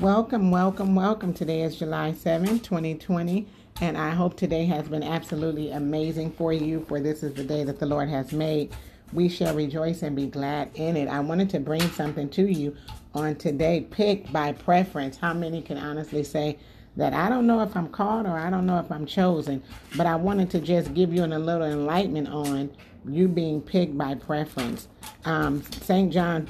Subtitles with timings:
[0.00, 1.34] Welcome, welcome, welcome.
[1.34, 3.46] Today is July 7, 2020,
[3.82, 7.64] and I hope today has been absolutely amazing for you, for this is the day
[7.64, 8.74] that the Lord has made.
[9.12, 11.08] We shall rejoice and be glad in it.
[11.08, 12.76] I wanted to bring something to you
[13.14, 15.16] on today, picked by preference.
[15.16, 16.58] How many can honestly say
[16.96, 19.62] that I don't know if I'm called or I don't know if I'm chosen,
[19.96, 22.70] but I wanted to just give you an, a little enlightenment on
[23.08, 24.88] you being picked by preference.
[25.24, 26.12] Um, St.
[26.12, 26.48] John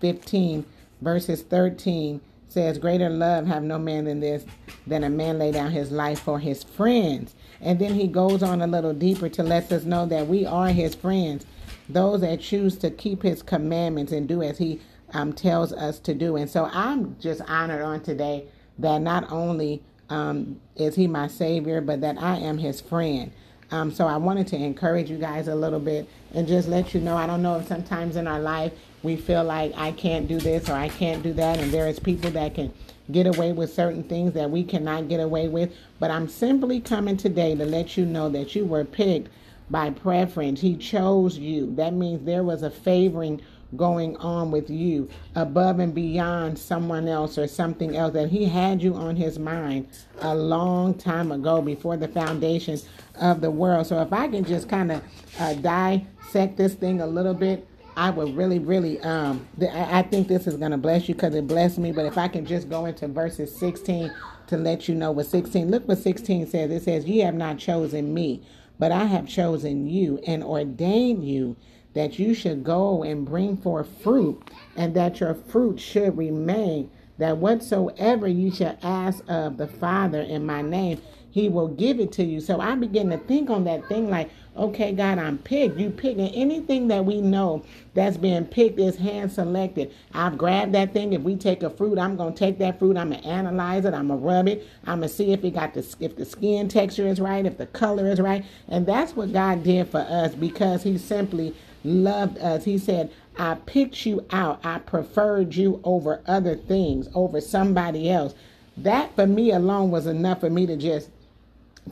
[0.00, 0.64] 15,
[1.00, 4.44] verses 13 says, Greater love have no man than this,
[4.86, 7.34] than a man lay down his life for his friends.
[7.60, 10.68] And then he goes on a little deeper to let us know that we are
[10.68, 11.44] his friends,
[11.88, 14.80] those that choose to keep his commandments and do as he
[15.12, 16.36] um, tells us to do.
[16.36, 18.44] And so I'm just honored on today
[18.78, 23.32] that not only um, is he my savior, but that I am his friend.
[23.70, 27.00] Um, so I wanted to encourage you guys a little bit and just let you
[27.00, 27.16] know.
[27.16, 30.68] I don't know if sometimes in our life we feel like I can't do this
[30.68, 32.72] or I can't do that, and there is people that can
[33.12, 35.72] get away with certain things that we cannot get away with.
[35.98, 39.28] But I'm simply coming today to let you know that you were picked
[39.70, 40.60] by preference.
[40.60, 41.74] He chose you.
[41.76, 43.40] That means there was a favoring
[43.76, 48.82] going on with you above and beyond someone else or something else that he had
[48.82, 49.86] you on his mind
[50.20, 53.86] a long time ago before the foundations of the world.
[53.86, 55.02] So if I can just kind of
[55.38, 60.46] uh, dissect this thing a little bit, I would really, really, um, I think this
[60.46, 61.90] is going to bless you because it blessed me.
[61.90, 64.14] But if I can just go into verses 16
[64.46, 66.70] to let you know what 16, look what 16 says.
[66.70, 68.40] It says, "You have not chosen me,
[68.78, 71.56] but I have chosen you and ordained you
[71.94, 77.38] that you should go and bring forth fruit, and that your fruit should remain, that
[77.38, 81.00] whatsoever you shall ask of the Father in my name,
[81.38, 82.40] he will give it to you.
[82.40, 85.78] So I begin to think on that thing like, okay, God, I'm picked.
[85.78, 87.64] You picking anything that we know
[87.94, 89.92] that's being picked is hand selected.
[90.12, 91.12] I've grabbed that thing.
[91.12, 92.96] If we take a fruit, I'm to take that fruit.
[92.96, 93.94] I'm to analyze it.
[93.94, 94.66] I'm to rub it.
[94.86, 97.66] I'm to see if it got the, if the skin texture is right, if the
[97.66, 98.44] color is right.
[98.68, 101.54] And that's what God did for us because he simply
[101.84, 102.64] loved us.
[102.64, 104.60] He said, I picked you out.
[104.64, 108.34] I preferred you over other things, over somebody else.
[108.76, 111.10] That for me alone was enough for me to just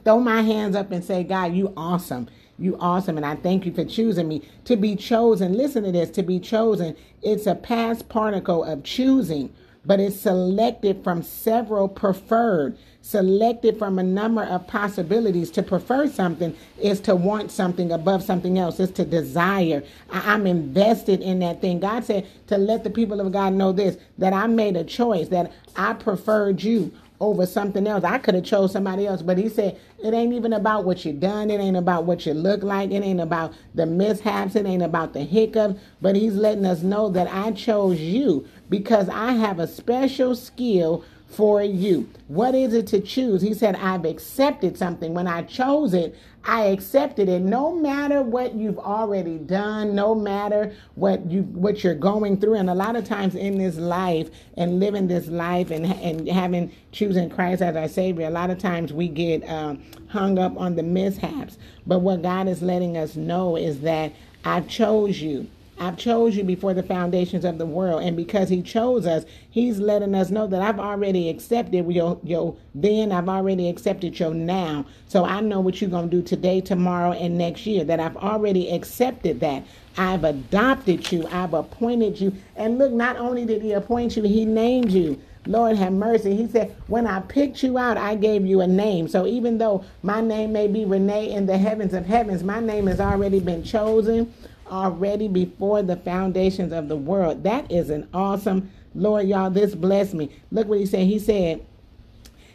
[0.05, 2.29] throw my hands up and say, God, you awesome.
[2.59, 3.17] You awesome.
[3.17, 4.43] And I thank you for choosing me.
[4.67, 9.53] To be chosen, listen to this, to be chosen, it's a past particle of choosing,
[9.85, 15.51] but it's selected from several preferred, selected from a number of possibilities.
[15.53, 19.83] To prefer something is to want something above something else, it's to desire.
[20.13, 21.81] I- I'm invested in that thing.
[21.81, 25.29] God said to let the people of God know this that I made a choice,
[25.29, 28.05] that I preferred you over something else.
[28.05, 31.13] I could have chose somebody else, but he said it ain't even about what you
[31.13, 31.51] done.
[31.51, 32.91] It ain't about what you look like.
[32.91, 34.57] It ain't about the mishaps.
[34.57, 35.81] It ain't about the hiccups.
[36.01, 41.05] But he's letting us know that I chose you because I have a special skill
[41.29, 42.09] for you.
[42.29, 43.43] What is it to choose?
[43.43, 45.15] He said, I've accepted something.
[45.15, 46.15] When I chose it,
[46.47, 51.95] I accepted it no matter what you've already done, no matter what you what you're
[51.95, 52.55] going through.
[52.55, 56.73] And a lot of times in this life and living this life and and having
[56.93, 60.77] choosing Christ as our Savior, a lot of times we get um, hung up on
[60.77, 61.59] the mishaps.
[61.85, 64.13] But what God is letting us know is that
[64.45, 65.49] I chose you.
[65.79, 68.03] I've chose you before the foundations of the world.
[68.03, 72.57] And because he chose us, he's letting us know that I've already accepted your, your
[72.75, 74.87] then, I've already accepted your now.
[75.09, 78.17] So I know what you're going to do today, tomorrow, and next year, that I've
[78.17, 79.65] already accepted that.
[79.99, 81.27] I've adopted you.
[81.29, 82.35] I've appointed you.
[82.57, 85.21] And look, not only did he appoint you, he named you.
[85.47, 86.37] Lord have mercy.
[86.37, 89.09] He said, When I picked you out, I gave you a name.
[89.09, 92.87] So even though my name may be Renee in the heavens of heavens, my name
[92.89, 94.33] has already been chosen
[94.71, 97.45] already before the foundations of the world.
[97.45, 100.31] That is an awesome, Lord, y'all, this blessed me.
[100.51, 101.07] Look what he said.
[101.07, 101.65] He said,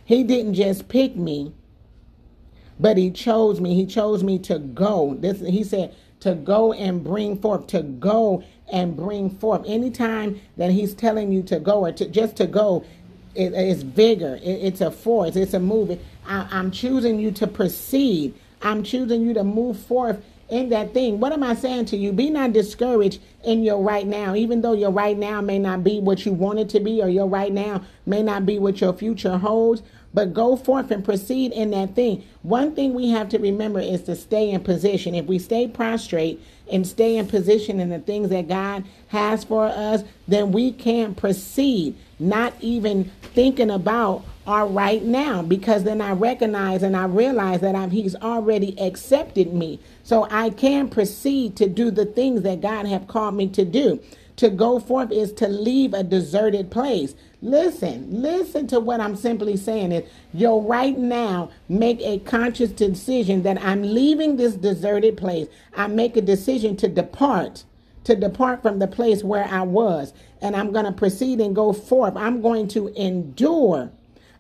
[0.06, 1.54] He didn't just pick me,
[2.80, 3.76] but He chose me.
[3.76, 5.16] He chose me to go.
[5.20, 9.64] This He said, to go and bring forth, to go and bring forth.
[9.68, 12.86] Anytime that He's telling you to go or to just to go,
[13.36, 14.36] it, it's vigor.
[14.36, 15.36] It, it's a force.
[15.36, 16.00] It's a move.
[16.28, 18.36] I, I'm choosing you to proceed.
[18.62, 21.20] I'm choosing you to move forth in that thing.
[21.20, 22.12] What am I saying to you?
[22.14, 26.00] Be not discouraged in your right now, even though your right now may not be
[26.00, 28.94] what you want it to be, or your right now may not be what your
[28.94, 29.82] future holds.
[30.14, 32.24] but go forth and proceed in that thing.
[32.42, 35.16] One thing we have to remember is to stay in position.
[35.16, 39.66] If we stay prostrate and stay in position in the things that God has for
[39.66, 46.14] us, then we can't proceed, not even thinking about our right now, because then I
[46.14, 49.80] recognize and I realize that I'm, He's already accepted me.
[50.12, 54.02] So I can proceed to do the things that God have called me to do.
[54.36, 57.16] To go forth is to leave a deserted place.
[57.42, 60.04] Listen, listen to what I'm simply saying is
[60.34, 65.48] you'll right now make a conscious decision that I'm leaving this deserted place.
[65.78, 67.64] I make a decision to depart,
[68.04, 71.72] to depart from the place where I was, and I'm going to proceed and go
[71.72, 72.18] forth.
[72.18, 73.90] I'm going to endure.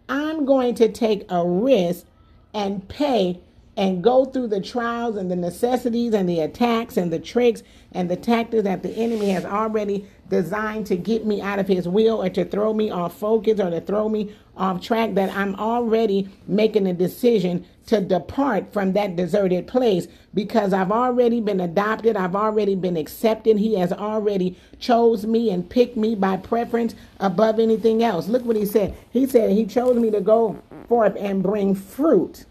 [0.09, 2.05] I'm going to take a risk
[2.53, 3.39] and pay
[3.77, 7.63] and go through the trials and the necessities and the attacks and the tricks
[7.93, 11.87] and the tactics that the enemy has already designed to get me out of his
[11.87, 15.55] will or to throw me off focus or to throw me off track that I'm
[15.55, 22.15] already making a decision to depart from that deserted place because I've already been adopted,
[22.15, 23.57] I've already been accepted.
[23.57, 28.27] He has already chose me and picked me by preference above anything else.
[28.27, 28.95] Look what he said.
[29.11, 32.45] He said he chose me to go forth and bring fruit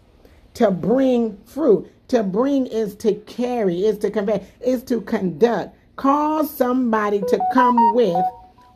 [0.55, 1.91] to bring fruit.
[2.09, 5.75] To bring is to carry, is to convey, is to conduct.
[5.95, 8.25] Cause somebody to come with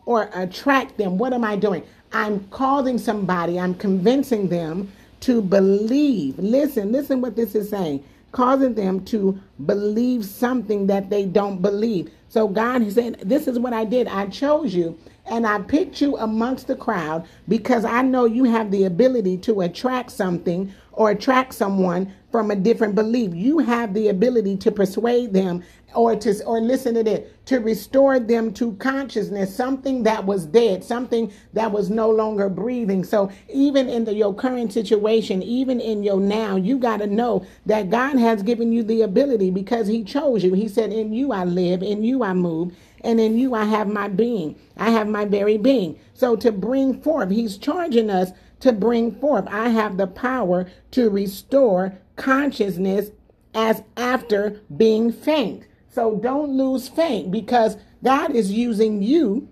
[0.05, 1.17] or attract them.
[1.17, 1.83] What am I doing?
[2.13, 4.91] I'm causing somebody, I'm convincing them
[5.21, 6.39] to believe.
[6.39, 8.03] Listen, listen what this is saying.
[8.31, 12.11] Causing them to believe something that they don't believe.
[12.29, 14.07] So God said, This is what I did.
[14.07, 18.71] I chose you and I picked you amongst the crowd because I know you have
[18.71, 23.33] the ability to attract something or attract someone from a different belief.
[23.33, 25.63] You have the ability to persuade them
[25.95, 30.83] or to or listen to this to restore them to consciousness something that was dead
[30.83, 36.03] something that was no longer breathing so even in the, your current situation even in
[36.03, 40.03] your now you got to know that god has given you the ability because he
[40.03, 43.53] chose you he said in you i live in you i move and in you
[43.53, 44.55] I have my being.
[44.77, 45.99] I have my very being.
[46.13, 48.31] So to bring forth, he's charging us
[48.61, 49.45] to bring forth.
[49.49, 53.11] I have the power to restore consciousness
[53.53, 55.67] as after being faint.
[55.95, 59.47] So don't lose faith because God is using you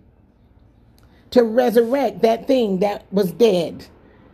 [1.31, 3.85] to resurrect that thing that was dead.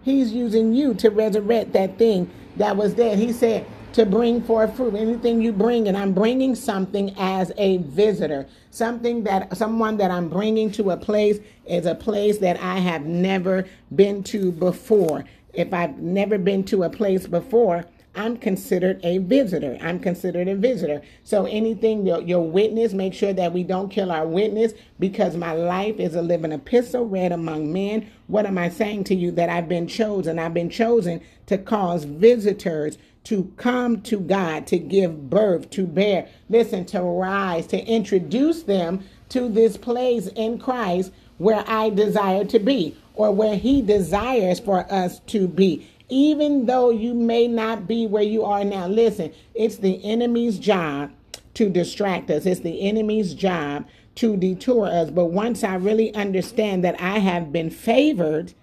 [0.02, 2.28] He's using you to resurrect that thing
[2.58, 3.20] that was dead.
[3.20, 4.96] He said, to bring forth fruit.
[4.96, 8.48] Anything you bring, and I'm bringing something as a visitor.
[8.72, 13.06] Something that someone that I'm bringing to a place is a place that I have
[13.06, 13.66] never
[13.96, 15.26] been to before.
[15.54, 17.86] If I've never been to a place before,
[18.16, 19.78] I'm considered a visitor.
[19.82, 21.02] I'm considered a visitor.
[21.24, 25.54] So anything your, your witness, make sure that we don't kill our witness because my
[25.54, 28.10] life is a living epistle read among men.
[28.28, 29.32] What am I saying to you?
[29.32, 30.40] That I've been chosen.
[30.40, 36.28] I've been chosen to cause visitors to come to God, to give birth, to bear,
[36.50, 42.60] listen, to rise, to introduce them to this place in Christ where I desire to
[42.60, 45.88] be or where He desires for us to be.
[46.10, 51.12] Even though you may not be where you are now, listen, it's the enemy's job
[51.54, 53.86] to distract us, it's the enemy's job
[54.16, 55.10] to detour us.
[55.10, 58.54] But once I really understand that I have been favored,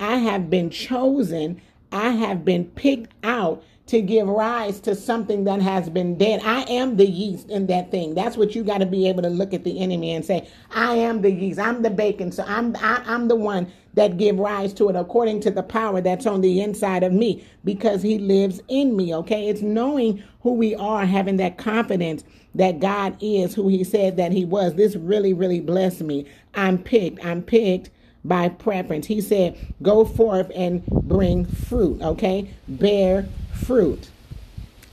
[0.00, 1.60] I have been chosen,
[1.92, 6.40] I have been picked out to give rise to something that has been dead.
[6.44, 8.14] I am the yeast in that thing.
[8.14, 10.96] That's what you got to be able to look at the enemy and say, I
[10.96, 11.60] am the yeast.
[11.60, 12.32] I'm the bacon.
[12.32, 15.50] So I'm I, am i am the one that give rise to it according to
[15.50, 19.14] the power that's on the inside of me because he lives in me.
[19.14, 19.48] Okay.
[19.48, 22.22] It's knowing who we are, having that confidence
[22.54, 24.74] that God is who he said that he was.
[24.74, 26.26] This really, really blessed me.
[26.54, 27.24] I'm picked.
[27.24, 27.90] I'm picked
[28.24, 29.06] by preference.
[29.06, 32.50] He said, Go forth and bring fruit, okay?
[32.68, 34.10] Bear fruit.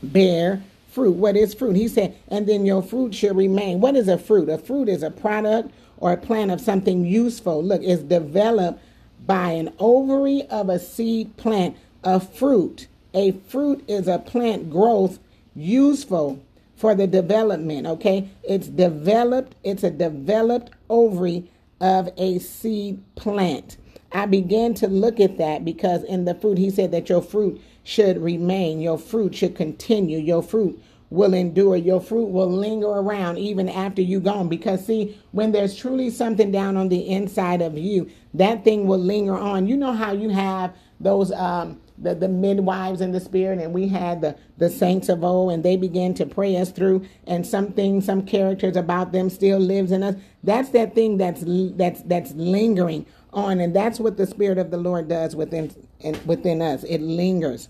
[0.01, 1.15] Bear fruit.
[1.15, 1.75] What is fruit?
[1.75, 3.81] He said, And then your fruit shall remain.
[3.81, 4.49] What is a fruit?
[4.49, 7.63] A fruit is a product or a plant of something useful.
[7.63, 8.81] Look, it's developed
[9.25, 11.77] by an ovary of a seed plant.
[12.03, 12.87] A fruit.
[13.13, 15.19] A fruit is a plant growth
[15.55, 16.43] useful
[16.75, 18.29] for the development, okay?
[18.43, 21.49] It's developed, it's a developed ovary
[21.79, 23.77] of a seed plant.
[24.11, 27.61] I began to look at that because in the fruit, he said that your fruit
[27.83, 30.81] should remain, your fruit should continue, your fruit
[31.13, 34.49] will endure, your fruit will linger around even after you gone.
[34.49, 38.99] Because see, when there's truly something down on the inside of you, that thing will
[38.99, 39.67] linger on.
[39.67, 43.87] You know how you have those um the, the midwives in the spirit and we
[43.87, 48.01] had the the saints of old and they began to pray us through and something
[48.01, 51.43] some characters about them still lives in us that's that thing that's
[51.75, 55.71] that's that's lingering on and that's what the spirit of the lord does within
[56.03, 56.83] and within us.
[56.83, 57.69] It lingers.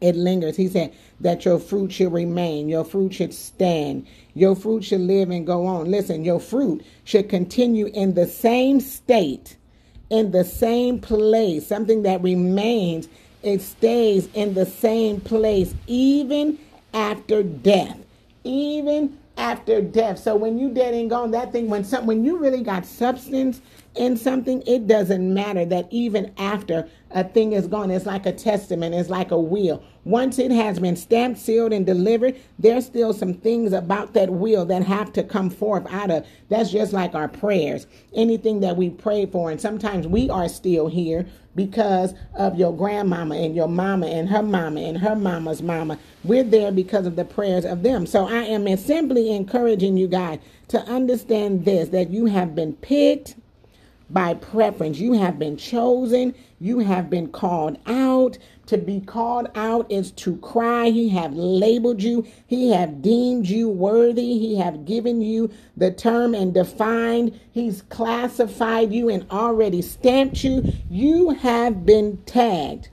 [0.00, 0.56] It lingers.
[0.56, 5.30] He said that your fruit should remain, your fruit should stand, your fruit should live
[5.30, 5.90] and go on.
[5.90, 9.56] Listen, your fruit should continue in the same state,
[10.10, 13.08] in the same place, something that remains,
[13.42, 16.58] it stays in the same place, even
[16.92, 17.98] after death.
[18.44, 20.18] Even after death.
[20.18, 23.60] So when you dead and gone, that thing when some when you really got substance
[23.94, 28.32] in something, it doesn't matter that even after a thing is gone, it's like a
[28.32, 29.82] testament, it's like a will.
[30.04, 34.64] Once it has been stamped, sealed, and delivered, there's still some things about that will
[34.66, 36.26] that have to come forth out of.
[36.48, 37.86] That's just like our prayers.
[38.14, 43.34] Anything that we pray for, and sometimes we are still here because of your grandmama
[43.34, 45.98] and your mama and her mama and her mama's mama.
[46.24, 48.06] We're there because of the prayers of them.
[48.06, 50.38] So I am simply encouraging you guys
[50.68, 53.34] to understand this that you have been picked
[54.10, 54.98] by preference.
[54.98, 56.34] You have been chosen.
[56.60, 58.38] You have been called out.
[58.66, 60.90] To be called out is to cry.
[60.90, 62.26] He have labeled you.
[62.46, 64.38] He have deemed you worthy.
[64.38, 67.38] He have given you the term and defined.
[67.50, 70.72] He's classified you and already stamped you.
[70.90, 72.88] You have been tagged.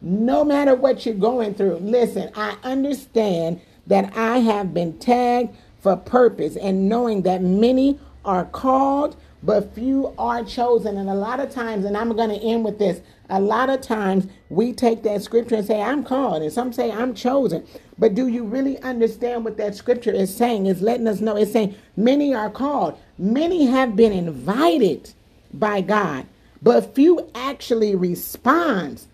[0.00, 1.76] No matter what you're going through.
[1.76, 8.44] Listen, I understand that I have been tagged for purpose and knowing that many are
[8.44, 10.96] called but few are chosen.
[10.96, 13.80] And a lot of times, and I'm going to end with this a lot of
[13.80, 17.64] times we take that scripture and say, I'm called, and some say, I'm chosen.
[17.96, 20.66] But do you really understand what that scripture is saying?
[20.66, 25.14] It's letting us know, it's saying, many are called, many have been invited
[25.54, 26.26] by God,
[26.60, 29.06] but few actually respond.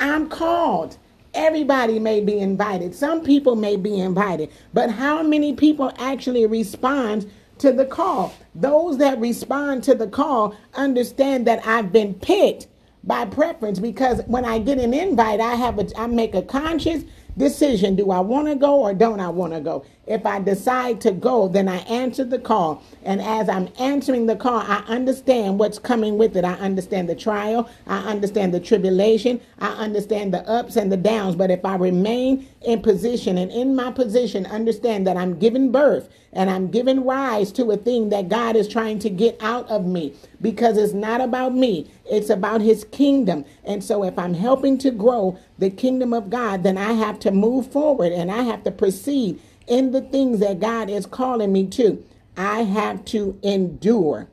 [0.00, 0.96] I'm called.
[1.34, 2.94] Everybody may be invited.
[2.94, 8.34] Some people may be invited, but how many people actually respond to the call.
[8.54, 12.68] Those that respond to the call understand that I've been picked
[13.04, 17.04] by preference because when I get an invite, I have a I make a conscious
[17.38, 17.96] decision.
[17.96, 19.84] Do I want to go or don't I want to go?
[20.06, 22.82] If I decide to go, then I answer the call.
[23.04, 26.44] And as I'm answering the call, I understand what's coming with it.
[26.44, 27.68] I understand the trial.
[27.86, 29.40] I understand the tribulation.
[29.60, 31.36] I understand the ups and the downs.
[31.36, 36.08] But if I remain in position and in my position, understand that I'm giving birth
[36.32, 39.86] and I'm giving rise to a thing that God is trying to get out of
[39.86, 43.44] me because it's not about me, it's about His kingdom.
[43.64, 47.30] And so if I'm helping to grow the kingdom of God, then I have to
[47.30, 51.66] move forward and I have to proceed in the things that God is calling me
[51.68, 52.04] to.
[52.36, 54.28] I have to endure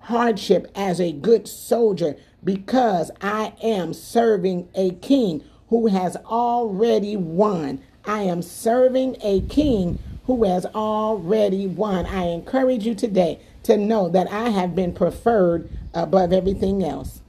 [0.00, 7.80] hardship as a good soldier because I am serving a king who has already won.
[8.04, 12.06] I am serving a king who has already won.
[12.06, 17.20] I encourage you today to know that I have been preferred above everything else.